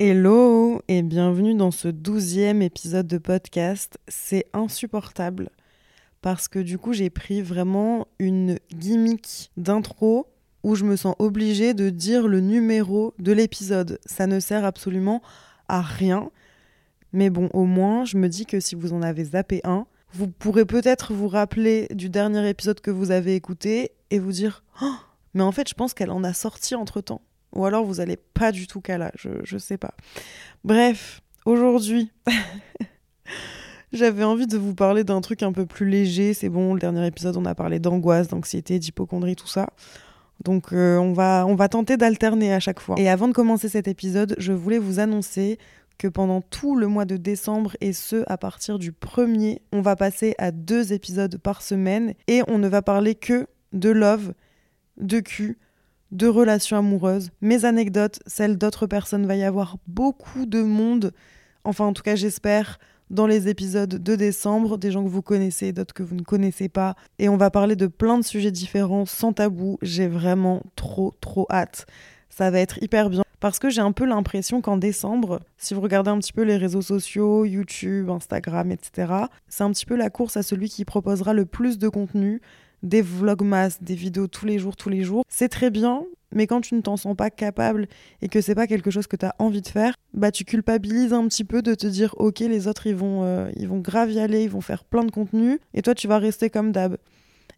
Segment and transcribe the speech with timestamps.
[0.00, 3.98] Hello et bienvenue dans ce douzième épisode de podcast.
[4.08, 5.50] C'est insupportable
[6.22, 10.26] parce que du coup j'ai pris vraiment une gimmick d'intro
[10.62, 14.00] où je me sens obligée de dire le numéro de l'épisode.
[14.06, 15.22] Ça ne sert absolument
[15.68, 16.30] à rien.
[17.12, 20.28] Mais bon, au moins, je me dis que si vous en avez zappé un, vous
[20.28, 24.94] pourrez peut-être vous rappeler du dernier épisode que vous avez écouté et vous dire oh,
[25.34, 27.22] mais en fait, je pense qu'elle en a sorti entre temps.
[27.54, 29.94] Ou alors vous allez pas du tout là, je, je sais pas.
[30.64, 32.10] Bref, aujourd'hui,
[33.92, 36.34] j'avais envie de vous parler d'un truc un peu plus léger.
[36.34, 39.68] C'est bon, le dernier épisode, on a parlé d'angoisse, d'anxiété, d'hypochondrie, tout ça.
[40.44, 42.96] Donc euh, on, va, on va tenter d'alterner à chaque fois.
[42.98, 45.58] Et avant de commencer cet épisode, je voulais vous annoncer
[45.98, 49.94] que pendant tout le mois de décembre et ce à partir du premier, on va
[49.94, 54.32] passer à deux épisodes par semaine et on ne va parler que de love,
[54.96, 55.58] de cul,
[56.12, 59.26] de relations amoureuses, mes anecdotes, celles d'autres personnes.
[59.26, 61.12] Va y avoir beaucoup de monde,
[61.64, 62.78] enfin en tout cas j'espère,
[63.10, 66.68] dans les épisodes de décembre, des gens que vous connaissez, d'autres que vous ne connaissez
[66.68, 66.94] pas.
[67.18, 69.78] Et on va parler de plein de sujets différents, sans tabou.
[69.82, 71.86] J'ai vraiment trop, trop hâte.
[72.30, 73.22] Ça va être hyper bien.
[73.38, 76.56] Parce que j'ai un peu l'impression qu'en décembre, si vous regardez un petit peu les
[76.56, 79.12] réseaux sociaux, YouTube, Instagram, etc.,
[79.48, 82.40] c'est un petit peu la course à celui qui proposera le plus de contenu,
[82.82, 85.24] des vlogmas, des vidéos tous les jours, tous les jours.
[85.28, 87.86] C'est très bien, mais quand tu ne t'en sens pas capable
[88.20, 91.12] et que c'est pas quelque chose que tu as envie de faire, bah tu culpabilises
[91.12, 94.10] un petit peu de te dire OK, les autres ils vont euh, ils vont grave
[94.10, 96.96] y aller, ils vont faire plein de contenu et toi tu vas rester comme d'hab.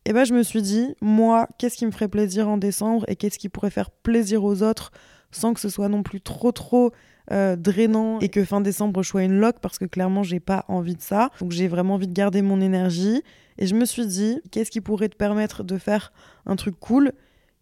[0.06, 3.16] Et bah je me suis dit moi, qu'est-ce qui me ferait plaisir en décembre et
[3.16, 4.92] qu'est-ce qui pourrait faire plaisir aux autres
[5.34, 6.92] sans que ce soit non plus trop trop
[7.32, 10.64] euh, drainant et que fin décembre je sois une loque parce que clairement j'ai pas
[10.68, 11.30] envie de ça.
[11.40, 13.22] Donc j'ai vraiment envie de garder mon énergie
[13.58, 16.12] et je me suis dit qu'est-ce qui pourrait te permettre de faire
[16.46, 17.12] un truc cool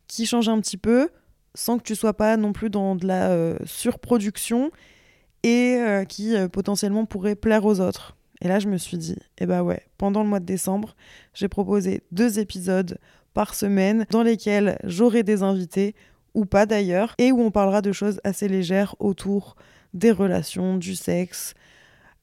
[0.08, 1.10] qui change un petit peu
[1.54, 4.70] sans que tu sois pas non plus dans de la euh, surproduction
[5.42, 8.16] et euh, qui potentiellement pourrait plaire aux autres.
[8.42, 10.96] Et là, je me suis dit, eh bah ouais, pendant le mois de décembre,
[11.32, 12.98] j'ai proposé deux épisodes
[13.34, 15.94] par semaine dans lesquels j'aurai des invités
[16.34, 19.56] ou pas d'ailleurs, et où on parlera de choses assez légères autour
[19.94, 21.54] des relations, du sexe,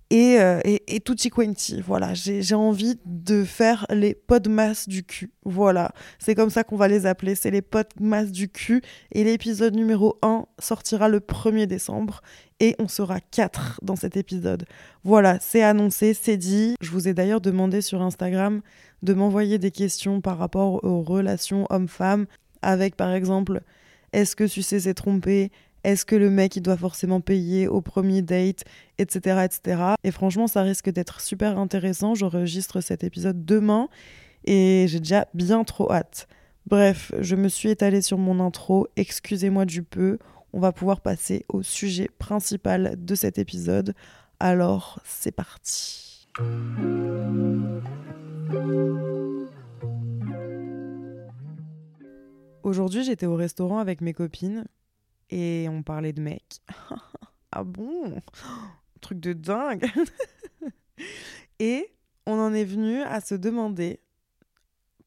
[0.09, 1.81] et, euh, et, et tutti quanti.
[1.81, 5.31] Voilà, j'ai envie de faire les podmas du cul.
[5.43, 8.81] Voilà, c'est comme ça qu'on va les appeler, c'est les podmas du cul.
[9.11, 12.21] Et l'épisode numéro 1 sortira le 1er décembre
[12.59, 14.65] et on sera 4 dans cet épisode.
[15.03, 16.75] Voilà, c'est annoncé, c'est dit.
[16.81, 18.61] Je vous ai d'ailleurs demandé sur Instagram
[19.03, 22.25] de m'envoyer des questions par rapport aux relations hommes-femmes
[22.61, 23.61] avec par exemple
[24.13, 25.51] est-ce que tu sais c'est trompé?
[25.83, 28.63] Est-ce que le mec il doit forcément payer au premier date,
[28.97, 29.45] etc.
[29.45, 29.81] etc.
[30.03, 32.15] Et franchement, ça risque d'être super intéressant.
[32.15, 33.87] J'enregistre cet épisode demain
[34.45, 36.27] et j'ai déjà bien trop hâte.
[36.65, 40.19] Bref, je me suis étalée sur mon intro, excusez-moi du peu.
[40.53, 43.93] On va pouvoir passer au sujet principal de cet épisode.
[44.39, 46.27] Alors, c'est parti.
[52.69, 54.63] Aujourd'hui, j'étais au restaurant avec mes copines
[55.31, 56.61] et on parlait de mecs.
[57.51, 58.21] ah bon?
[59.01, 59.87] Truc de dingue
[61.59, 61.91] Et
[62.27, 64.01] on en est venu à se demander,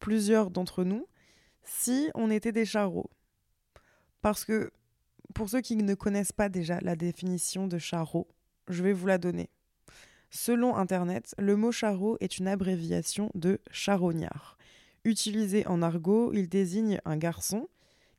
[0.01, 1.07] plusieurs d'entre nous,
[1.63, 3.13] si on était des charros.
[4.23, 4.73] Parce que,
[5.33, 8.27] pour ceux qui ne connaissent pas déjà la définition de charreau,
[8.67, 9.51] je vais vous la donner.
[10.31, 14.59] Selon Internet, le mot charreau est une abréviation de charognard.
[15.05, 17.69] Utilisé en argot, il désigne un garçon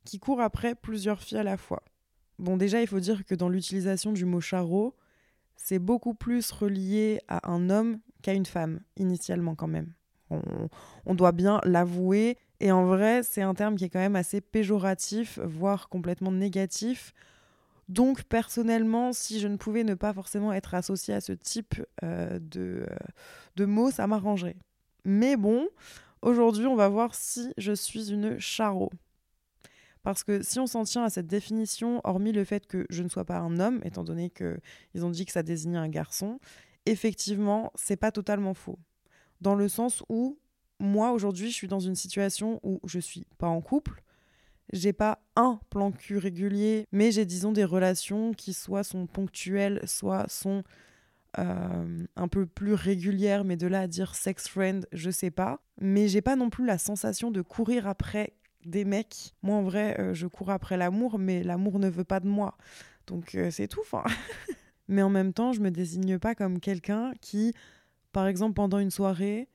[0.03, 1.83] qui court après plusieurs filles à la fois.
[2.39, 4.95] Bon, déjà, il faut dire que dans l'utilisation du mot charreau,
[5.55, 9.93] c'est beaucoup plus relié à un homme qu'à une femme, initialement quand même.
[11.05, 12.37] On, doit bien l'avouer.
[12.59, 17.13] Et en vrai, c'est un terme qui est quand même assez péjoratif, voire complètement négatif.
[17.87, 22.39] Donc personnellement, si je ne pouvais ne pas forcément être associée à ce type euh,
[22.39, 22.95] de, euh,
[23.57, 24.55] de mots, ça m'arrangerait.
[25.05, 25.67] Mais bon,
[26.23, 28.89] aujourd'hui, on va voir si je suis une charreau.
[30.01, 33.09] Parce que si on s'en tient à cette définition, hormis le fait que je ne
[33.09, 36.39] sois pas un homme, étant donné qu'ils ont dit que ça désignait un garçon,
[36.85, 38.77] effectivement, c'est pas totalement faux.
[39.39, 40.37] Dans le sens où,
[40.79, 44.03] moi, aujourd'hui, je suis dans une situation où je suis pas en couple,
[44.73, 49.81] j'ai pas un plan cul régulier, mais j'ai, disons, des relations qui soit sont ponctuelles,
[49.85, 50.63] soit sont
[51.39, 55.59] euh, un peu plus régulières, mais de là à dire sex friend, je sais pas.
[55.79, 58.33] Mais j'ai pas non plus la sensation de courir après
[58.65, 59.33] des mecs.
[59.41, 62.55] Moi, en vrai, euh, je cours après l'amour, mais l'amour ne veut pas de moi.
[63.07, 63.81] Donc, euh, c'est tout.
[64.87, 67.53] mais en même temps, je me désigne pas comme quelqu'un qui,
[68.11, 69.49] par exemple, pendant une soirée,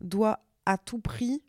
[0.00, 1.42] doit à tout prix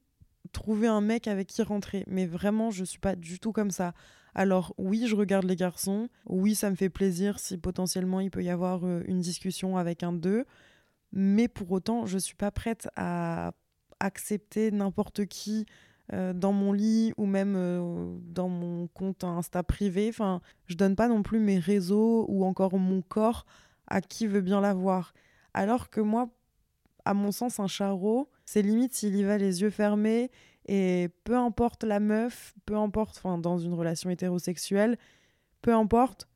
[0.51, 2.03] trouver un mec avec qui rentrer.
[2.07, 3.93] Mais vraiment, je suis pas du tout comme ça.
[4.33, 6.07] Alors oui, je regarde les garçons.
[6.25, 10.03] Oui, ça me fait plaisir si potentiellement il peut y avoir euh, une discussion avec
[10.03, 10.45] un d'eux.
[11.11, 13.51] Mais pour autant, je suis pas prête à
[13.99, 15.65] accepter n'importe qui
[16.13, 20.07] euh, dans mon lit ou même euh, dans mon compte Insta privé.
[20.09, 23.45] Enfin, je donne pas non plus mes réseaux ou encore mon corps
[23.87, 25.13] à qui veut bien l'avoir.
[25.53, 26.29] Alors que moi,
[27.05, 30.31] à mon sens, un charreau, c'est limite s'il y va les yeux fermés
[30.67, 34.97] et peu importe la meuf, peu importe, enfin, dans une relation hétérosexuelle,
[35.61, 36.27] peu importe,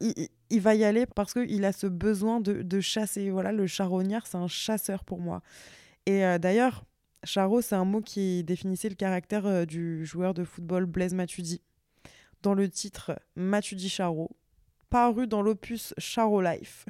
[0.00, 3.30] il, va y aller parce qu'il a ce besoin de, chasser.
[3.30, 5.42] Voilà, le charognard, c'est un chasseur pour moi.
[6.06, 6.84] Et euh, d'ailleurs,
[7.24, 11.60] Charo, c'est un mot qui définissait le caractère euh, du joueur de football Blaise Matuidi.
[12.42, 14.30] Dans le titre Matuidi Charo,
[14.88, 16.86] paru dans l'opus Charo Life.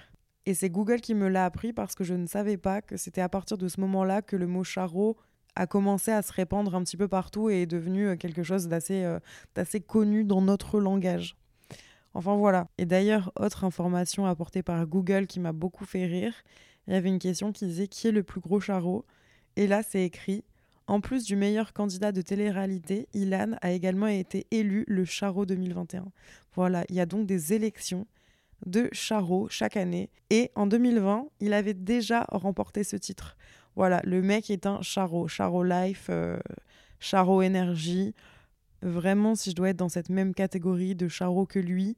[0.46, 3.20] Et c'est Google qui me l'a appris parce que je ne savais pas que c'était
[3.20, 5.16] à partir de ce moment-là que le mot Charo
[5.54, 8.68] a commencé à se répandre un petit peu partout et est devenu euh, quelque chose
[8.72, 9.20] euh,
[9.54, 11.36] d'assez connu dans notre langage.
[12.14, 12.68] Enfin voilà.
[12.78, 16.34] Et d'ailleurs, autre information apportée par Google qui m'a beaucoup fait rire,
[16.86, 19.04] il y avait une question qui disait qui est le plus gros charreau?
[19.56, 20.44] Et là, c'est écrit
[20.90, 26.06] en plus du meilleur candidat de télé-réalité, Ilan a également été élu le Charot 2021.
[26.56, 28.08] Voilà, il y a donc des élections
[28.66, 30.10] de Charot chaque année.
[30.30, 33.36] Et en 2020, il avait déjà remporté ce titre.
[33.76, 36.38] Voilà, le mec est un Charot, Charot Life, euh,
[36.98, 38.14] Charot Énergie.
[38.82, 41.96] Vraiment, si je dois être dans cette même catégorie de Charot que lui,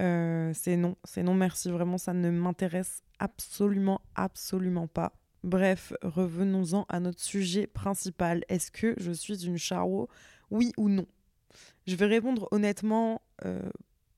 [0.00, 1.70] euh, c'est non, c'est non merci.
[1.70, 5.12] Vraiment, ça ne m'intéresse absolument, absolument pas.
[5.44, 8.44] Bref, revenons-en à notre sujet principal.
[8.48, 10.08] Est-ce que je suis une charo?
[10.50, 11.06] Oui ou non?
[11.86, 13.60] Je vais répondre honnêtement euh,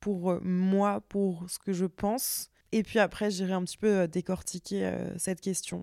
[0.06, 2.48] pour moi, pour ce que je pense.
[2.70, 5.82] Et puis après, j'irai un petit peu euh, décortiquer euh, cette question.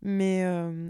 [0.00, 0.44] Mais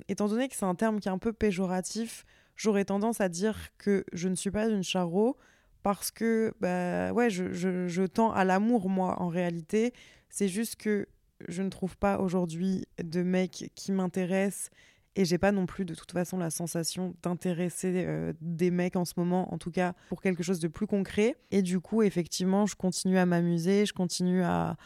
[0.09, 2.27] étant donné que c'est un terme qui est un peu péjoratif,
[2.57, 5.37] j'aurais tendance à dire que je ne suis pas une charo
[5.85, 9.95] parce que bah ouais, je, je tends à l'amour moi en réalité.
[10.31, 11.07] C'est juste que
[11.47, 14.71] je ne trouve pas aujourd'hui de mec qui m'intéresse
[15.17, 19.05] et j'ai pas non plus de toute façon la sensation d'intéresser euh, des mecs en
[19.05, 21.37] ce moment, en tout cas pour quelque chose de plus concret.
[21.51, 24.77] Et du coup, effectivement, je continue à m'amuser, je continue à,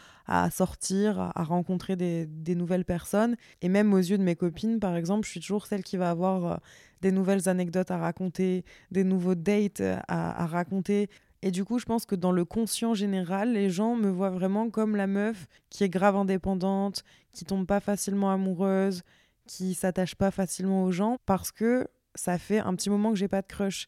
[0.51, 3.35] sortir, à, rencontrer des, nouvelles personnes.
[3.61, 6.11] Et même aux yeux de mes copines, par exemple, je suis toujours celle qui va
[6.11, 6.57] avoir euh,
[7.01, 11.09] des nouvelles anecdotes à raconter, des nouveaux dates à raconter.
[11.41, 14.69] Et du coup, je pense que dans le conscient général, les gens me voient vraiment
[14.69, 19.03] comme la meuf qui est grave indépendante, qui tombe pas facilement amoureuse,
[19.49, 23.27] qui s'attache pas facilement aux gens, parce que ça fait un petit moment que j'ai
[23.27, 23.87] pas de crush.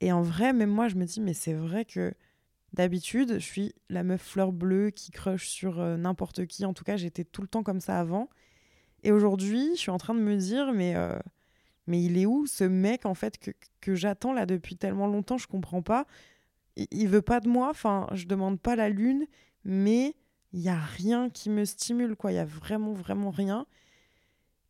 [0.00, 2.12] Et en vrai, même moi, je me dis, mais c'est vrai que
[2.72, 6.64] d'habitude, je suis la meuf fleur bleue qui crush sur euh, n'importe qui.
[6.64, 8.28] En tout cas, j'étais tout le temps comme ça avant.
[9.02, 11.18] Et aujourd'hui, je suis en train de me dire, mais, euh,
[11.86, 15.38] mais il est où ce mec, en fait, que, que j'attends là depuis tellement longtemps,
[15.38, 16.06] je comprends pas
[16.76, 19.26] il, veut pas de moi, enfin, je demande pas la lune,
[19.64, 20.14] mais
[20.52, 22.32] il y a rien qui me stimule, quoi.
[22.32, 23.66] Il y a vraiment, vraiment rien.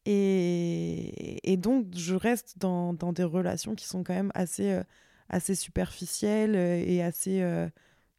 [0.06, 4.84] Et, et donc, je reste dans, des relations qui sont quand même assez, euh,
[5.28, 7.68] assez superficielles euh, et assez euh,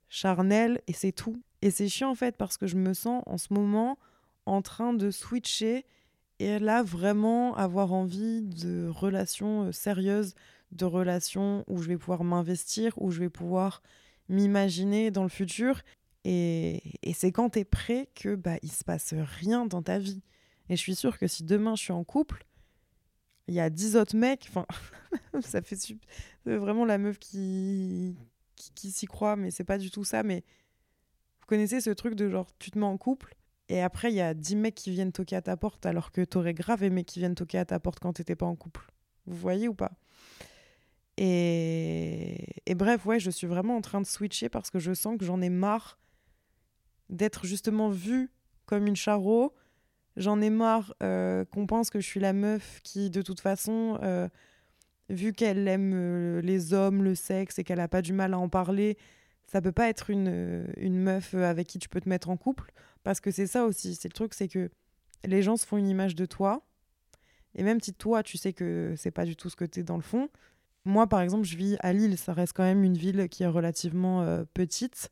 [0.09, 1.41] charnelles, et c'est tout.
[1.61, 3.97] Et c'est chiant, en fait, parce que je me sens en ce moment
[4.45, 5.85] en train de switcher
[6.39, 10.35] et là, vraiment avoir envie de relations sérieuses
[10.71, 13.81] de relations où je vais pouvoir m'investir, où je vais pouvoir
[14.29, 15.81] m'imaginer dans le futur.
[16.25, 16.81] Et,
[17.13, 20.21] c'est quand tu es prêt que bah, il se passe rien dans ta vie.
[20.69, 22.45] Et je suis sûre que si demain je suis en couple,
[23.47, 24.65] il y a dix autres mecs, enfin,
[25.41, 25.77] ça fait
[26.45, 28.17] vraiment la meuf qui,
[28.55, 30.23] qui, s'y croit, mais c'est pas du tout ça.
[30.23, 30.43] Mais
[31.39, 33.37] vous connaissez ce truc de genre, tu te mets en couple,
[33.69, 36.23] et après, il y a dix mecs qui viennent toquer à ta porte, alors que
[36.23, 38.91] t'aurais grave aimé qu'ils viennent toquer à ta porte quand t'étais pas en couple.
[39.25, 39.91] Vous voyez ou pas?
[41.17, 42.53] Et...
[42.75, 45.41] bref, ouais, je suis vraiment en train de switcher parce que je sens que j'en
[45.41, 45.99] ai marre
[47.09, 48.31] d'être justement vue
[48.65, 49.53] comme une charo.
[50.17, 53.99] J'en ai marre euh, qu'on pense que je suis la meuf qui, de toute façon,
[54.01, 54.27] euh,
[55.09, 58.39] vu qu'elle aime euh, les hommes, le sexe et qu'elle n'a pas du mal à
[58.39, 58.97] en parler,
[59.45, 62.73] ça peut pas être une, une meuf avec qui tu peux te mettre en couple.
[63.03, 64.71] Parce que c'est ça aussi, c'est le truc, c'est que
[65.23, 66.65] les gens se font une image de toi.
[67.53, 69.83] Et même si toi, tu sais que c'est pas du tout ce que tu es
[69.83, 70.29] dans le fond,
[70.83, 72.17] moi, par exemple, je vis à Lille.
[72.17, 75.11] Ça reste quand même une ville qui est relativement petite,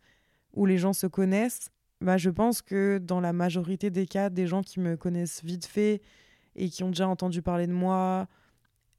[0.53, 1.69] où les gens se connaissent.
[2.01, 5.65] Bah, je pense que dans la majorité des cas, des gens qui me connaissent vite
[5.65, 6.01] fait
[6.55, 8.27] et qui ont déjà entendu parler de moi,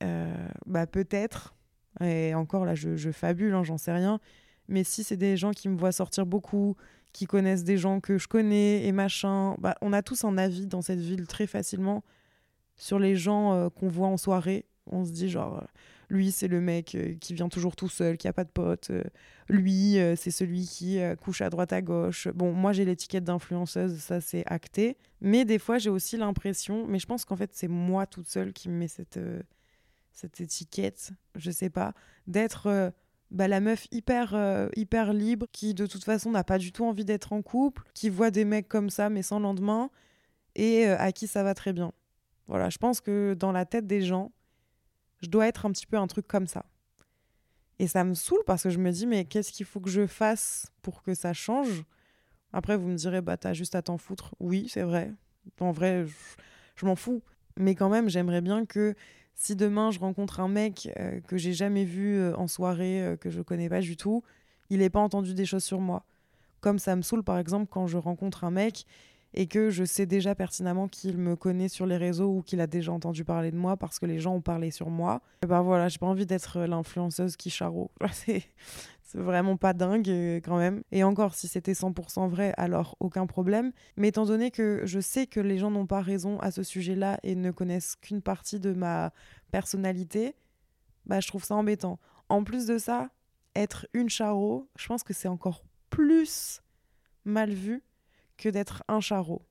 [0.02, 1.54] euh, bah, peut-être.
[2.00, 4.20] Et encore, là, je, fabule, hein, j'en sais rien.
[4.68, 6.76] Mais si c'est des gens qui me voient sortir beaucoup,
[7.12, 10.66] qui connaissent des gens que je connais et machin, bah, on a tous un avis
[10.66, 12.02] dans cette ville très facilement
[12.76, 14.66] sur les gens euh, qu'on voit en soirée.
[14.90, 15.64] On se dit genre,
[16.08, 18.90] lui, c'est le mec euh, qui vient toujours tout seul, qui a pas de potes.
[18.90, 19.02] Euh,
[19.48, 22.28] lui, euh, c'est celui qui couche à droite à gauche.
[22.28, 24.96] Bon, moi, j'ai l'étiquette d'influenceuse, ça c'est acté.
[25.20, 28.52] Mais des fois, j'ai aussi l'impression, mais je pense qu'en fait, c'est moi toute seule
[28.52, 29.18] qui me met cette,
[30.12, 31.92] cette étiquette, je sais pas,
[32.26, 32.92] d'être
[33.30, 37.04] bah, la meuf hyper, hyper libre, qui de toute façon n'a pas du tout envie
[37.04, 39.90] d'être en couple, qui voit des mecs comme ça, mais sans lendemain,
[40.54, 41.92] et à qui ça va très bien.
[42.48, 44.32] Voilà, je pense que dans la tête des gens,
[45.20, 46.66] je dois être un petit peu un truc comme ça.
[47.78, 50.06] Et ça me saoule parce que je me dis, mais qu'est-ce qu'il faut que je
[50.06, 51.84] fasse pour que ça change?
[52.52, 54.34] Après, vous me direz, bah, t'as juste à t'en foutre.
[54.40, 55.12] Oui, c'est vrai.
[55.60, 56.06] En vrai,
[56.76, 57.22] je, m'en fous.
[57.58, 58.94] Mais quand même, j'aimerais bien que
[59.34, 63.16] si demain je rencontre un mec euh, que j'ai jamais vu euh, en soirée, euh,
[63.16, 64.22] que je connais pas du tout,
[64.70, 66.04] il n'ait pas entendu des choses sur moi.
[66.60, 68.86] Comme ça me saoule, par exemple, quand je rencontre un mec
[69.36, 72.66] et que je sais déjà pertinemment qu'il me connaît sur les réseaux ou qu'il a
[72.66, 75.20] déjà entendu parler de moi parce que les gens ont parlé sur moi.
[75.42, 77.90] Et ben voilà, j'ai pas envie d'être l'influenceuse qui charot.
[78.12, 80.82] C'est vraiment pas dingue euh, quand même.
[80.90, 83.72] Et encore, si c'était 100% vrai, alors aucun problème.
[83.96, 87.20] Mais étant donné que je sais que les gens n'ont pas raison à ce sujet-là
[87.22, 89.12] et ne connaissent qu'une partie de ma
[89.52, 90.34] personnalité,
[91.04, 92.00] bah je trouve ça embêtant.
[92.28, 93.10] En plus de ça,
[93.54, 96.62] être une charot, je pense que c'est encore plus
[97.24, 97.82] mal vu
[98.36, 99.42] que d'être un charreau.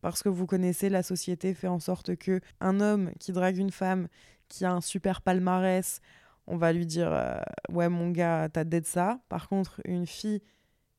[0.00, 3.70] Parce que vous connaissez, la société fait en sorte que un homme qui drague une
[3.70, 4.08] femme
[4.48, 6.00] qui a un super palmarès,
[6.46, 9.20] on va lui dire euh, ouais mon gars t'as de ça.
[9.28, 10.42] Par contre une fille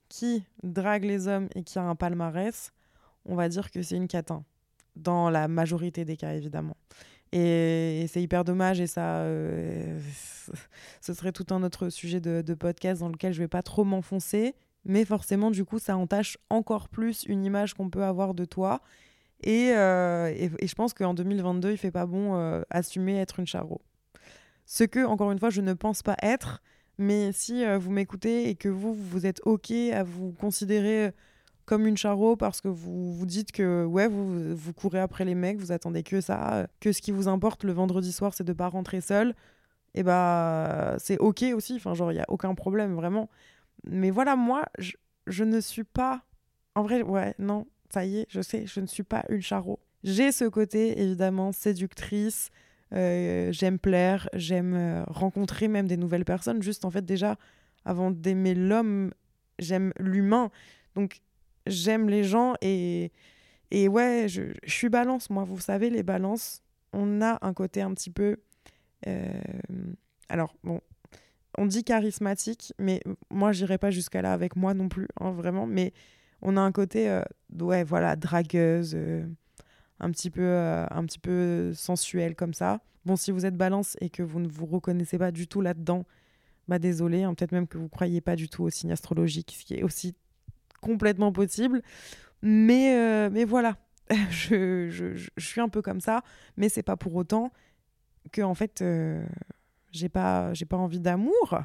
[0.10, 2.72] qui drague les hommes et qui a un palmarès,
[3.26, 4.44] on va dire que c'est une catin.
[4.96, 6.76] Dans la majorité des cas évidemment.
[7.32, 10.00] Et, c'est hyper dommage et ça, euh,
[11.02, 13.84] ce serait tout un autre sujet de, de podcast dans lequel je vais pas trop
[13.84, 14.56] m'enfoncer
[14.86, 18.82] mais forcément, du coup, ça entache encore plus une image qu'on peut avoir de toi.
[19.44, 23.46] Et, euh, et, je pense qu'en 2022, il fait pas bon euh, assumer être une
[23.46, 23.82] charo.
[24.66, 26.62] Ce que, encore une fois, je ne pense pas être,
[26.98, 31.12] mais si euh, vous m'écoutez et que vous, vous êtes OK à vous considérer
[31.66, 35.36] comme une charo parce que vous vous dites que ouais vous, vous courez après les
[35.36, 38.54] mecs, vous attendez que ça, que ce qui vous importe le vendredi soir c'est de
[38.54, 39.36] pas rentrer seul,
[39.94, 43.30] et bah c'est ok aussi, enfin genre il y a aucun problème vraiment
[43.90, 46.24] mais voilà, moi, je, ne suis pas.
[46.76, 49.80] En vrai, ouais, non, ça y est, je sais, je ne suis pas une charo.
[50.04, 52.50] J'ai ce côté, évidemment, séductrice.
[52.94, 56.62] Euh, j'aime plaire, j'aime euh, rencontrer même des nouvelles personnes.
[56.62, 57.38] Juste, en fait, déjà,
[57.84, 59.12] avant d'aimer l'homme,
[59.60, 60.52] j'aime l'humain.
[60.96, 61.22] Donc,
[61.66, 63.12] j'aime les gens et,
[63.72, 65.44] et ouais, je, je, suis balance, moi.
[65.44, 66.62] Vous savez, les balances,
[66.94, 68.38] on a un côté un petit peu.
[69.08, 69.42] Euh,
[70.30, 70.82] alors, bon,
[71.58, 75.66] on dit charismatique, mais moi, j'irai pas jusqu'à là avec moi non plus, hein, vraiment.
[75.66, 75.94] Mais
[76.42, 77.24] on a un côté, euh,
[77.60, 79.26] ouais, voilà, dragueuse, euh,
[80.00, 82.82] un, petit peu, euh, sensuel comme ça.
[83.06, 86.06] Bon, si vous êtes balance et que vous ne vous reconnaissez pas du tout là-dedans,
[86.68, 89.66] bah désolé, hein, peut-être même que vous croyez pas du tout au signe astrologique, ce
[89.66, 90.16] qui est aussi
[90.82, 91.82] complètement possible.
[92.42, 93.78] Mais, mais voilà,
[94.30, 96.22] je, je, je, suis un peu comme ça,
[96.58, 97.52] mais c'est pas pour autant
[98.32, 98.84] que, en fait
[99.92, 101.62] j'ai pas, j'ai pas envie d'amour.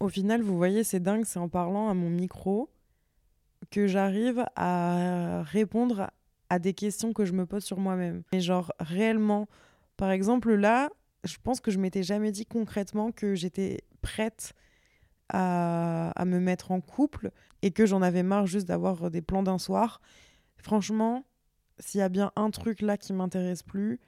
[0.00, 2.70] Au final, vous voyez, c'est dingue, c'est en parlant à mon micro
[3.70, 6.10] que j'arrive à répondre
[6.50, 8.22] à des questions que je me pose sur moi-même.
[8.32, 9.48] Mais genre, réellement,
[9.96, 10.90] par exemple, là,
[11.24, 14.52] je pense que je m'étais jamais dit concrètement que j'étais prête
[15.28, 17.30] à, à, me mettre en couple
[17.62, 20.00] et que j'en avais marre juste d'avoir des plans d'un soir.
[20.56, 21.24] Franchement,
[21.78, 24.00] s'il y a bien un truc là qui m'intéresse plus,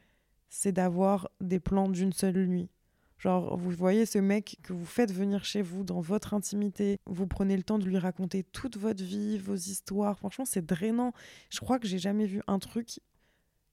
[0.50, 2.68] c'est d'avoir des plans d'une seule nuit.
[3.18, 7.26] Genre, vous voyez ce mec que vous faites venir chez vous dans votre intimité, vous
[7.26, 10.18] prenez le temps de lui raconter toute votre vie, vos histoires.
[10.18, 11.12] Franchement, c'est drainant.
[11.50, 13.00] Je crois que j'ai jamais vu un truc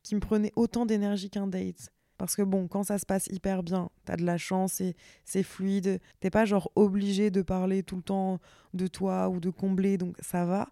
[0.03, 1.91] qui me prenait autant d'énergie qu'un date.
[2.17, 4.95] Parce que bon, quand ça se passe hyper bien, t'as de la chance et
[5.25, 5.99] c'est fluide.
[6.19, 8.39] T'es pas genre obligé de parler tout le temps
[8.75, 10.69] de toi ou de combler, donc ça va.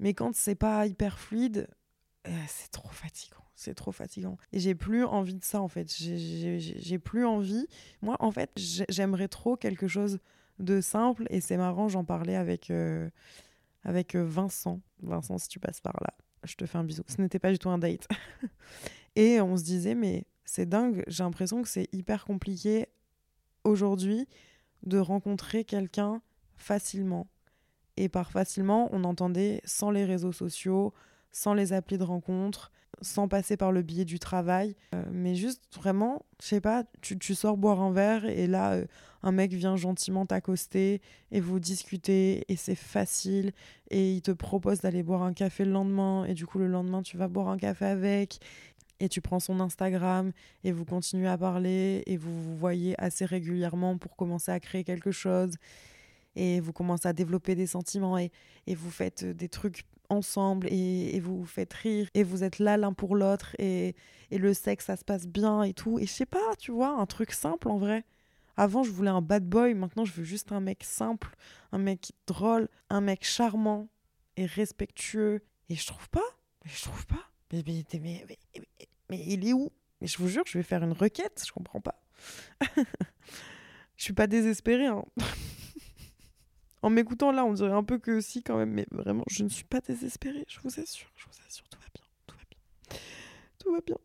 [0.00, 1.68] Mais quand c'est pas hyper fluide,
[2.24, 4.38] eh, c'est trop fatigant c'est trop fatigant.
[4.52, 5.92] Et j'ai plus envie de ça en fait.
[5.94, 7.66] J'ai plus envie.
[8.00, 8.50] Moi en fait,
[8.88, 10.18] j'aimerais trop quelque chose
[10.58, 13.08] de simple et c'est marrant, j'en parlais avec, euh,
[13.84, 14.80] avec euh, Vincent.
[15.02, 17.02] Vincent, si tu passes par là, je te fais un bisou.
[17.06, 18.08] Ce n'était pas du tout un date.
[19.16, 22.86] et on se disait, mais c'est dingue, j'ai l'impression que c'est hyper compliqué
[23.64, 24.28] aujourd'hui
[24.82, 26.20] de rencontrer quelqu'un
[26.56, 27.28] facilement.
[27.96, 30.92] Et par facilement, on entendait sans les réseaux sociaux,
[31.32, 32.70] sans les applis de rencontre,
[33.00, 37.18] sans passer par le biais du travail, euh, mais juste vraiment, je sais pas, tu,
[37.18, 38.84] tu, sors boire un verre et là, euh,
[39.22, 43.52] un mec vient gentiment t'accoster et vous discutez et c'est facile
[43.90, 47.02] et il te propose d'aller boire un café le lendemain et du coup le lendemain
[47.02, 48.40] tu vas boire un café avec
[49.00, 50.32] et tu prends son Instagram
[50.64, 54.84] et vous continuez à parler et vous vous voyez assez régulièrement pour commencer à créer
[54.84, 55.54] quelque chose
[56.34, 58.32] et vous commencez à développer des sentiments et,
[58.66, 62.76] et vous faites des trucs ensemble et, et, vous faites rire et vous êtes là
[62.76, 63.94] l'un pour l'autre et,
[64.30, 66.90] et le sexe ça se passe bien et tout et je sais pas tu vois
[66.90, 68.04] un truc simple en vrai
[68.56, 71.34] avant je voulais un bad boy maintenant je veux juste un mec simple
[71.72, 73.88] un mec drôle un mec charmant
[74.36, 76.20] et respectueux et je trouve pas
[76.64, 78.26] je trouve pas mais, mais, mais,
[79.10, 79.70] mais, il est où?
[80.00, 82.02] Mais je vous jure, je vais faire une requête, je comprends pas.
[83.96, 84.86] je suis pas désespérée.
[84.86, 85.04] Hein.
[86.82, 89.48] en m'écoutant là, on dirait un peu que si quand même, mais vraiment, je ne
[89.48, 92.98] suis pas désespérée, je vous assure, je vous assure, tout va bien, tout va bien.
[93.58, 93.98] Tout va bien.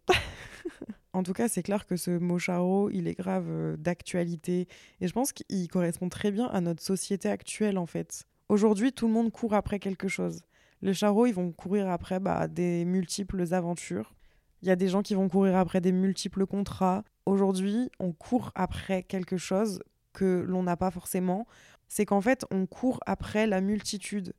[1.14, 4.68] en tout cas, c'est clair que ce mot charo, il est grave euh, d'actualité
[5.02, 8.26] et je pense qu'il correspond très bien à notre société actuelle en fait.
[8.50, 10.42] Aujourd'hui, tout le monde court après quelque chose.
[10.82, 14.14] Les charros, ils vont courir après bah, des multiples aventures.
[14.62, 17.04] Il y a des gens qui vont courir après des multiples contrats.
[17.26, 19.82] Aujourd'hui, on court après quelque chose
[20.14, 21.46] que l'on n'a pas forcément.
[21.88, 24.34] C'est qu'en fait, on court après la multitude.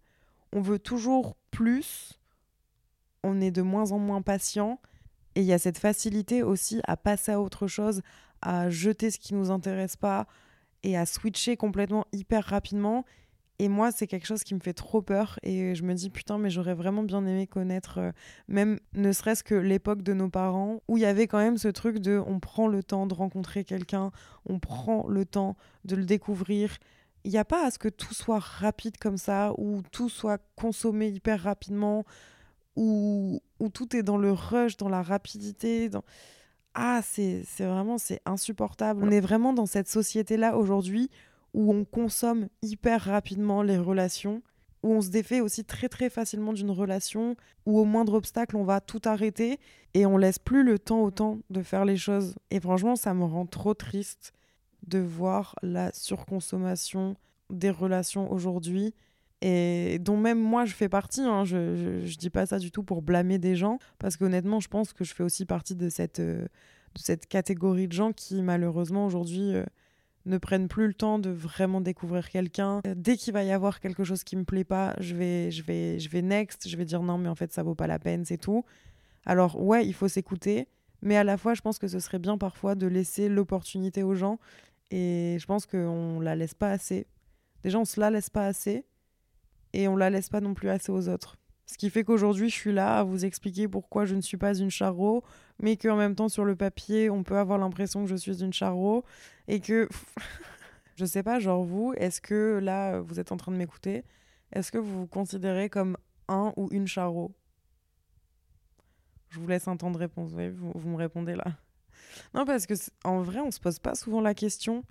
[0.53, 2.19] On veut toujours plus.
[3.23, 4.81] On est de moins en moins patient.
[5.35, 8.03] Et il y a cette facilité aussi à passer à autre chose,
[8.43, 10.27] à jeter ce qui nous intéresse pas
[10.83, 13.05] et à switcher complètement hyper rapidement.
[13.61, 15.39] Et moi, c'est quelque chose qui me fait trop peur.
[15.43, 18.13] Et je me dis, putain, mais j'aurais vraiment bien aimé connaître, euh,
[18.47, 21.69] même ne serait-ce que l'époque de nos parents, où il y avait quand même ce
[21.69, 24.13] truc de on prend le temps de rencontrer quelqu'un,
[24.47, 26.79] on prend le temps de le découvrir.
[27.25, 30.41] Il n'y a pas à ce que tout soit rapide comme ça, ou tout soit
[30.57, 32.05] consommé hyper rapidement,
[32.77, 35.91] ou où tout est dans le rush, dans la rapidité.
[36.75, 39.03] Ah, c'est vraiment, c'est insupportable.
[39.03, 41.11] On est vraiment dans cette société-là aujourd'hui
[41.55, 44.43] où on consomme hyper rapidement les relations,
[44.83, 48.65] où on se défait aussi très très facilement d'une relation, où au moindre obstacle on
[48.65, 49.59] va tout arrêter
[49.95, 52.37] et on laisse plus le temps au temps de faire les choses.
[52.51, 54.33] Et franchement, ça me rend trop triste
[54.87, 57.17] de voir la surconsommation
[57.51, 58.95] des relations aujourd'hui
[59.41, 61.21] et dont même moi je fais partie.
[61.21, 61.45] Hein.
[61.45, 64.93] Je, je, dis pas ça du tout pour blâmer des gens, parce qu'honnêtement, je pense
[64.93, 69.07] que je fais aussi partie de cette, euh, de cette catégorie de gens qui malheureusement
[69.07, 69.65] aujourd'hui euh,
[70.27, 72.81] ne prennent plus le temps de vraiment découvrir quelqu'un.
[72.87, 75.63] Euh, dès qu'il va y avoir quelque chose qui me plaît pas, je vais, je
[75.63, 77.99] vais, je vais next, je vais dire non, mais en fait, ça vaut pas la
[77.99, 78.65] peine, c'est tout.
[79.25, 80.69] Alors, ouais, il faut s'écouter,
[81.03, 84.15] mais à la fois, je pense que ce serait bien parfois de laisser l'opportunité aux
[84.15, 84.39] gens,
[84.91, 87.07] et je pense qu'on la laisse pas assez.
[87.63, 88.85] Déjà, on se la laisse pas assez,
[89.73, 91.37] et on la laisse pas non plus assez aux autres.
[91.67, 94.57] Ce qui fait qu'aujourd'hui, je suis là à vous expliquer pourquoi je ne suis pas
[94.57, 95.23] une charreau,
[95.61, 98.53] mais qu'en même temps, sur le papier, on peut avoir l'impression que je suis une
[98.53, 99.05] charreau
[99.49, 99.89] et que.
[100.97, 104.05] je sais pas, genre vous, est-ce que là, vous êtes en train de m'écouter,
[104.53, 105.97] est-ce que vous vous considérez comme
[106.27, 107.33] un ou une charreau?
[109.29, 111.45] Je vous laisse un temps de réponse, vous, vous, me répondez là.
[112.35, 114.85] Non, parce que en vrai, on se pose pas souvent la question.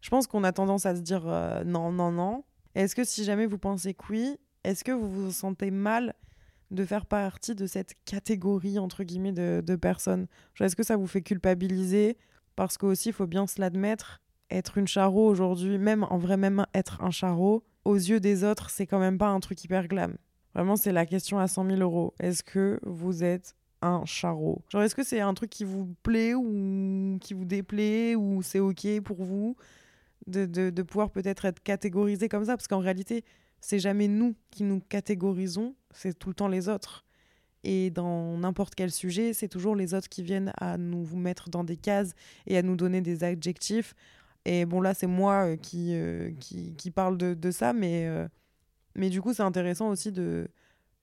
[0.00, 2.44] Je pense qu'on a tendance à se dire euh, non, non, non.
[2.74, 6.14] Est-ce que si jamais vous pensez que oui, est-ce que vous vous sentez mal
[6.70, 10.26] de faire partie de cette catégorie, entre guillemets, de, personnes?
[10.60, 12.16] Est-ce que ça vous fait culpabiliser
[12.54, 14.20] Parce qu'aussi, il faut bien se l'admettre,
[14.50, 18.70] être une charo aujourd'hui, même en vrai, même être un charo, aux yeux des autres,
[18.70, 20.16] c'est quand même pas un truc hyper glam?
[20.54, 22.14] Vraiment, c'est la question à 100 000 euros.
[22.20, 26.34] Est-ce que vous êtes un charo Genre, est-ce que c'est un truc qui vous plaît
[26.34, 29.56] ou qui vous déplaît ou c'est ok pour vous
[30.26, 32.56] de, de, de pouvoir peut-être être catégorisé comme ça?
[32.56, 33.24] Parce qu'en réalité,
[33.60, 37.04] c'est jamais nous qui nous catégorisons, c'est tout le temps les autres.
[37.64, 41.64] Et dans n'importe quel sujet, c'est toujours les autres qui viennent à nous mettre dans
[41.64, 42.12] des cases
[42.46, 43.94] et à nous donner des adjectifs.
[44.44, 48.06] Et bon, là, c'est moi euh, qui, euh, qui, qui, parle de, de ça, mais,
[48.06, 48.28] euh,
[48.94, 50.48] mais du coup, c'est intéressant aussi de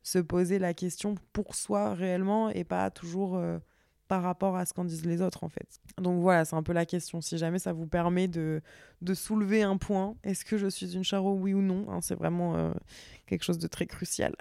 [0.06, 3.42] se poser la question pour soi réellement et pas toujours
[4.08, 5.80] par rapport à ce qu'en disent les autres en fait.
[5.98, 7.22] Donc voilà, c'est un peu la question.
[7.22, 8.62] Si jamais ça vous permet de,
[9.02, 12.16] de soulever un point, est-ce que je suis une charo, oui ou non hein, C'est
[12.16, 12.72] vraiment euh,
[13.26, 14.36] quelque chose de très crucial.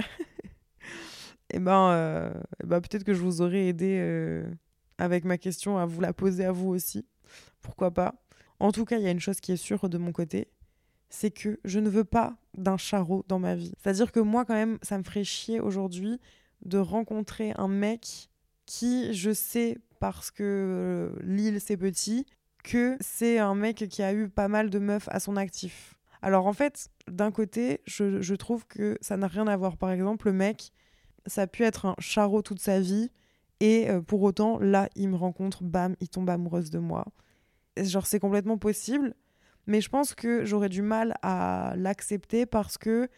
[1.50, 4.46] et eh ben, euh, eh ben peut-être que je vous aurais aidé euh,
[4.98, 7.07] avec ma question à vous la poser à vous aussi.
[7.62, 8.14] Pourquoi pas?
[8.61, 10.48] En tout cas, il y a une chose qui est sûre de mon côté,
[11.14, 13.72] c'est que je ne veux pas d'un charo dans ma vie.
[13.79, 16.20] C'est-à-dire que moi quand même, ça me ferait chier aujourd'hui
[16.64, 18.31] de rencontrer un mec
[18.66, 22.27] qui, je sais, parce que euh, l'île c'est petit,
[22.64, 25.94] que c'est un mec qui a eu pas mal de meufs à son actif.
[26.20, 29.77] Alors en fait, d'un côté, je, trouve que ça n'a rien à voir.
[29.77, 30.72] Par exemple, le mec,
[31.27, 33.11] ça a pu être un charreau toute sa vie,
[33.61, 37.05] et euh, pour autant, là, il me rencontre, bam, il tombe amoureuse de moi.
[37.77, 39.14] genre, c'est complètement possible,
[39.66, 43.09] mais je pense que j'aurais du mal à l'accepter parce que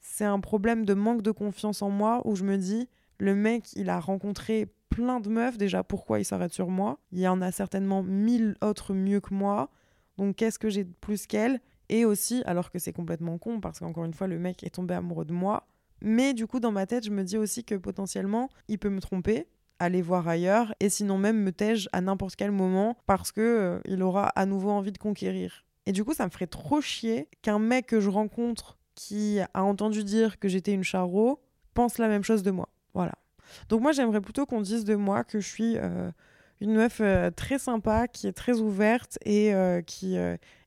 [0.00, 3.72] c'est un problème de manque de confiance en moi où je me dis, le mec,
[3.74, 5.58] il a rencontré plein de meufs.
[5.58, 6.98] Déjà, pourquoi il s'arrête sur moi?
[7.12, 9.70] Il y en a certainement mille autres mieux que moi.
[10.16, 11.60] Donc, qu'est-ce que j'ai de plus qu'elle?
[11.88, 14.94] Et aussi, alors que c'est complètement con, parce qu'encore une fois, le mec est tombé
[14.94, 15.66] amoureux de moi.
[16.02, 19.00] Mais du coup, dans ma tête, je me dis aussi que potentiellement, il peut me
[19.00, 19.48] tromper,
[19.80, 23.80] aller voir ailleurs, et sinon même me tège à n'importe quel moment, parce que euh,
[23.86, 25.64] il aura à nouveau envie de conquérir.
[25.86, 29.64] Et du coup, ça me ferait trop chier qu'un mec que je rencontre qui a
[29.64, 31.40] entendu dire que j'étais une charo
[31.72, 32.68] pense la même chose de moi.
[32.92, 33.14] Voilà.
[33.70, 36.10] Donc moi, j'aimerais plutôt qu'on dise de moi que je suis euh,
[36.60, 39.52] une meuf euh, très sympa, qui est très ouverte et
[39.86, 40.16] qui,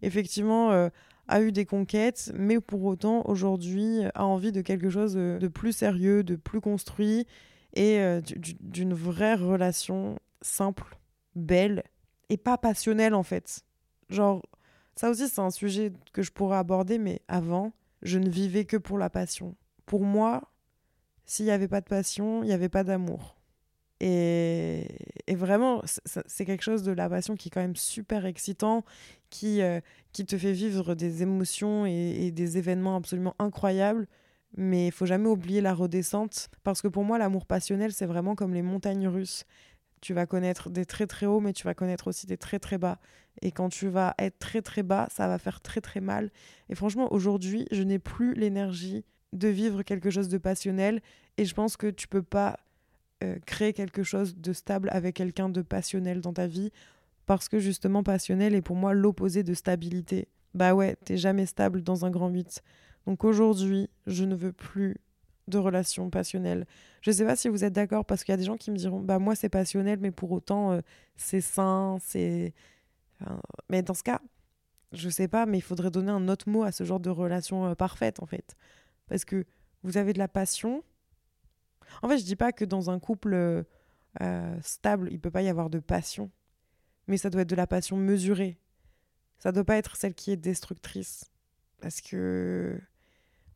[0.02, 0.90] effectivement,
[1.28, 5.72] a eu des conquêtes, mais pour autant, aujourd'hui, a envie de quelque chose de plus
[5.72, 7.28] sérieux, de plus construit
[7.74, 8.22] et
[8.60, 10.98] d'une vraie relation simple,
[11.36, 11.84] belle
[12.30, 13.62] et pas passionnelle, en fait.
[14.10, 14.44] Genre,
[14.96, 18.78] ça aussi, c'est un sujet que je pourrais aborder, mais avant, je ne vivais que
[18.78, 19.56] pour la passion.
[19.86, 20.52] Pour moi,
[21.26, 23.38] s'il n'y avait pas de passion, il n'y avait pas d'amour.
[24.00, 24.86] Et,
[25.30, 28.84] vraiment, c'est quelque chose de la passion qui est quand même super excitant,
[29.30, 29.80] qui, euh,
[30.12, 34.08] qui te fait vivre des émotions et, des événements absolument incroyables.
[34.56, 38.36] Mais il faut jamais oublier la redescente, parce que pour moi, l'amour passionnel, c'est vraiment
[38.36, 39.46] comme les montagnes russes.
[40.02, 42.78] Tu vas connaître des très très hauts, mais tu vas connaître aussi des très très
[42.78, 43.00] bas.
[43.42, 46.30] Et quand tu vas être très très bas, ça va faire très très mal.
[46.70, 51.02] Et franchement, aujourd'hui, je n'ai plus l'énergie de vivre quelque chose de passionnel
[51.38, 52.60] et je pense que tu peux pas
[53.24, 56.72] euh, créer quelque chose de stable avec quelqu'un de passionnel dans ta vie
[57.26, 60.28] parce que justement passionnel est pour moi l'opposé de stabilité.
[60.54, 62.62] Bah ouais, t'es jamais stable dans un grand 8.
[63.06, 64.98] Donc aujourd'hui, je ne veux plus
[65.48, 66.66] de relations passionnelles.
[67.02, 68.78] Je sais pas si vous êtes d'accord parce qu'il y a des gens qui me
[68.78, 70.80] diront bah moi c'est passionnel mais pour autant euh,
[71.18, 72.54] c'est sain, c'est
[73.70, 74.22] mais dans ce cas,
[74.92, 77.68] je sais pas mais il faudrait donner un autre mot à ce genre de relation
[77.68, 78.56] euh, parfaite en fait.
[79.08, 79.46] Parce que
[79.84, 80.84] vous avez de la passion.
[82.02, 83.66] En fait, je dis pas que dans un couple
[84.22, 86.32] euh, stable, il peut pas y avoir de passion.
[87.08, 88.58] Mais ça doit être de la passion mesurée.
[89.38, 91.30] Ça doit pas être celle qui est destructrice.
[91.82, 92.80] Parce que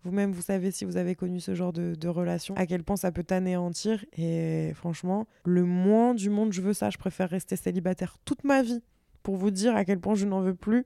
[0.04, 2.96] vous-même, vous savez, si vous avez connu ce genre de, de relation, à quel point
[2.96, 4.06] ça peut t'anéantir.
[4.18, 6.90] Et franchement, le moins du monde, je veux ça.
[6.90, 8.82] Je préfère rester célibataire toute ma vie
[9.24, 10.86] pour vous dire à quel point je n'en veux plus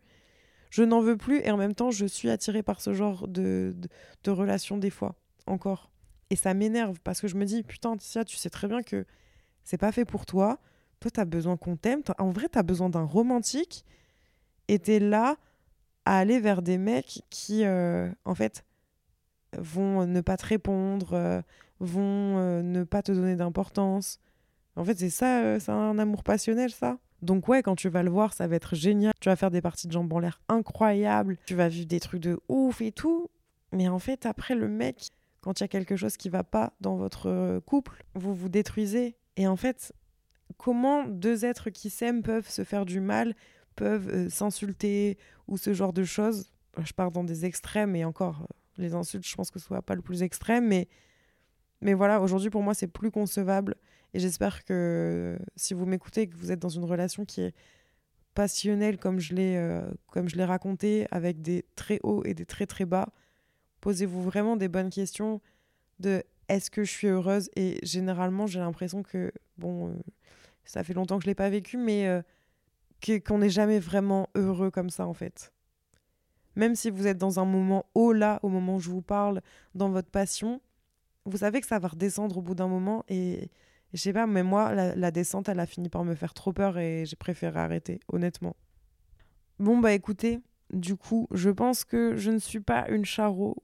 [0.71, 3.75] je n'en veux plus et en même temps, je suis attirée par ce genre de,
[4.23, 5.91] de, relation des fois, encore.
[6.29, 9.05] Et ça m'énerve parce que je me dis, putain, Tia, tu sais très bien que
[9.65, 10.59] c'est pas fait pour toi.
[11.01, 12.01] Toi, t'as besoin qu'on t'aime.
[12.17, 13.85] En vrai, t'as besoin d'un romantique
[14.69, 15.35] et t'es là
[16.05, 18.63] à aller vers des mecs qui, euh, en fait,
[19.57, 21.41] vont ne pas te répondre, euh,
[21.79, 24.19] vont euh, ne pas te donner d'importance.
[24.75, 26.97] En fait, c'est ça, c'est un amour passionnel, ça.
[27.21, 29.13] Donc ouais, quand tu vas le voir, ça va être génial.
[29.19, 31.37] Tu vas faire des parties de jambes en l'air incroyables.
[31.45, 33.29] Tu vas vivre des trucs de ouf et tout.
[33.71, 35.09] Mais en fait, après, le mec,
[35.41, 38.49] quand il y a quelque chose qui va pas dans votre euh, couple, vous vous
[38.49, 39.15] détruisez.
[39.37, 39.93] Et en fait,
[40.57, 43.35] comment deux êtres qui s'aiment peuvent se faire du mal,
[43.75, 46.51] peuvent euh, s'insulter ou ce genre de choses?
[46.77, 49.81] Je pars dans des extrêmes et encore, euh, les insultes, je pense que ce soit
[49.81, 50.87] pas le plus extrême, mais
[51.81, 53.75] mais voilà, aujourd'hui pour moi c'est plus concevable
[54.13, 57.55] et j'espère que si vous m'écoutez que vous êtes dans une relation qui est
[58.33, 62.45] passionnelle comme je l'ai euh, comme je l'ai raconté avec des très hauts et des
[62.45, 63.09] très très bas,
[63.81, 65.41] posez-vous vraiment des bonnes questions
[65.99, 67.49] de est-ce que je suis heureuse?
[67.55, 69.93] Et généralement j'ai l'impression que bon euh,
[70.65, 72.21] ça fait longtemps que je l'ai pas vécu mais euh,
[73.25, 75.51] qu'on n'est jamais vraiment heureux comme ça en fait.
[76.55, 79.41] Même si vous êtes dans un moment haut là, au moment où je vous parle,
[79.75, 80.61] dans votre passion,
[81.25, 83.49] vous savez que ça va redescendre au bout d'un moment et,
[83.93, 86.77] je sais pas, mais moi, la, descente, elle a fini par me faire trop peur
[86.77, 88.55] et j'ai préféré arrêter, honnêtement.
[89.59, 90.39] Bon, bah écoutez,
[90.71, 93.57] du coup, je pense que je ne suis pas une charo.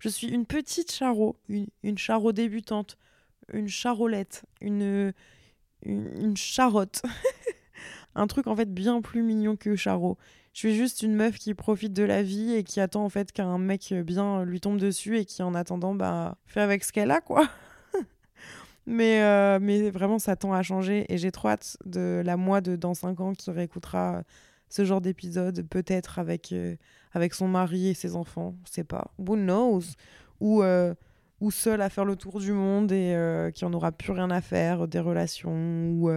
[0.00, 1.96] Je suis une petite charo, une, une
[2.32, 2.96] débutante,
[3.52, 5.12] une charolette, une,
[5.82, 7.02] une, une charotte.
[8.14, 10.16] un truc en fait bien plus mignon que charo.
[10.54, 13.32] Je suis juste une meuf qui profite de la vie et qui attend en fait
[13.32, 17.10] qu'un mec bien lui tombe dessus et qui en attendant bah fait avec ce qu'elle
[17.10, 17.48] a quoi.
[18.86, 22.60] mais, euh, mais vraiment ça tend à changer et j'ai trop hâte de la moi
[22.60, 24.22] de dans 5 ans qui réécoutera
[24.68, 26.76] ce genre d'épisode peut-être avec, euh,
[27.14, 29.10] avec son mari et ses enfants, je sais pas.
[29.18, 29.82] Who knows?
[30.38, 30.94] Ou, euh,
[31.40, 34.40] ou seul à faire le tour du monde et qui en aura plus rien à
[34.40, 36.08] faire des relations ou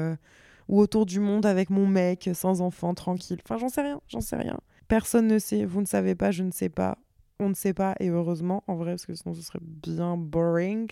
[0.68, 3.40] ou autour du monde avec mon mec, sans enfant, tranquille.
[3.44, 4.60] Enfin, j'en sais rien, j'en sais rien.
[4.88, 6.98] Personne ne sait, vous ne savez pas, je ne sais pas.
[7.40, 10.90] On ne sait pas, et heureusement, en vrai, parce que sinon ce serait bien boring.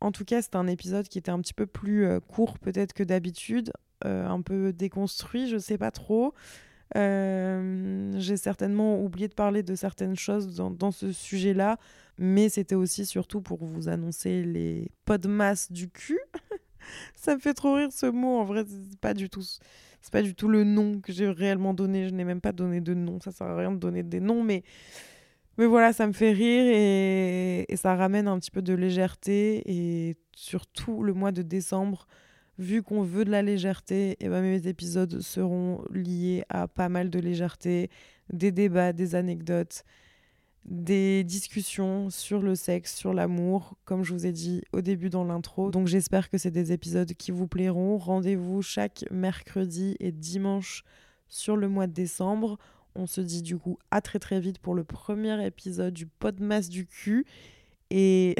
[0.00, 2.92] En tout cas, c'était un épisode qui était un petit peu plus euh, court peut-être
[2.92, 3.72] que d'habitude,
[4.04, 6.34] euh, un peu déconstruit, je sais pas trop.
[6.96, 11.78] Euh, j'ai certainement oublié de parler de certaines choses dans ce sujet-là,
[12.18, 16.20] mais c'était aussi surtout pour vous annoncer les podmas du cul.
[17.14, 18.38] ça me fait trop rire ce mot.
[18.38, 21.74] En vrai, c'est pas du tout, c'est pas du tout le nom que j'ai réellement
[21.74, 22.08] donné.
[22.08, 23.20] Je n'ai même pas donné de nom.
[23.20, 24.62] Ça sert à rien de donner des noms, mais
[25.58, 30.16] mais voilà, ça me fait rire et, ça ramène un petit peu de légèreté et
[30.34, 32.06] surtout le mois de décembre.
[32.58, 36.88] Vu qu'on veut de la légèreté, et eh ben mes épisodes seront liés à pas
[36.88, 37.90] mal de légèreté,
[38.32, 39.84] des débats, des anecdotes,
[40.66, 45.24] des discussions sur le sexe, sur l'amour, comme je vous ai dit au début dans
[45.24, 45.70] l'intro.
[45.70, 47.96] Donc j'espère que c'est des épisodes qui vous plairont.
[47.98, 50.82] Rendez-vous chaque mercredi et dimanche
[51.28, 52.58] sur le mois de décembre.
[52.96, 56.68] On se dit du coup à très très vite pour le premier épisode du Podmas
[56.68, 57.26] du cul.
[57.90, 58.34] Et...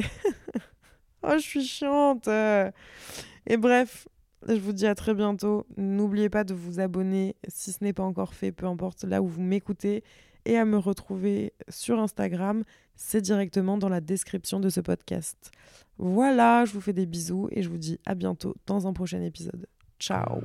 [1.23, 2.27] oh, je suis chiante.
[2.27, 4.09] Et bref,
[4.47, 5.65] je vous dis à très bientôt.
[5.77, 9.27] N'oubliez pas de vous abonner si ce n'est pas encore fait, peu importe là où
[9.27, 10.03] vous m'écoutez
[10.47, 12.63] et à me retrouver sur Instagram,
[12.95, 15.51] c'est directement dans la description de ce podcast.
[15.97, 19.21] Voilà, je vous fais des bisous et je vous dis à bientôt dans un prochain
[19.21, 19.67] épisode.
[19.99, 20.41] Ciao